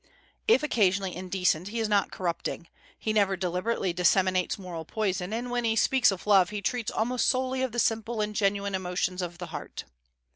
If 0.47 0.63
occasionally 0.63 1.15
indecent, 1.15 1.67
he 1.67 1.79
is 1.79 1.87
not 1.87 2.09
corrupting. 2.11 2.69
He 2.97 3.13
never 3.13 3.37
deliberately 3.37 3.93
disseminates 3.93 4.57
moral 4.57 4.83
poison; 4.83 5.31
and 5.31 5.51
when 5.51 5.63
he 5.63 5.75
speaks 5.75 6.09
of 6.09 6.25
love, 6.25 6.49
he 6.49 6.59
treats 6.59 6.89
almost 6.89 7.27
solely 7.27 7.61
of 7.61 7.71
the 7.71 7.77
simple 7.77 8.19
and 8.19 8.35
genuine 8.35 8.73
emotions 8.73 9.21
of 9.21 9.37
the 9.37 9.45
heart. 9.53 9.85